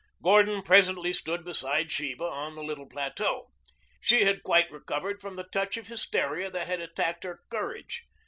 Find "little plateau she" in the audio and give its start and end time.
2.63-4.23